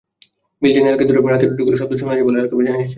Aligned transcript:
বিলজানি 0.61 0.87
এলাকায় 0.89 1.07
রাতে 1.25 1.45
দুটি 1.49 1.61
গুলির 1.63 1.79
শব্দ 1.81 1.93
শোনা 1.99 2.13
যায় 2.13 2.25
বলে 2.27 2.37
এলাকাবাসী 2.39 2.67
জানিয়েছেন। 2.67 2.89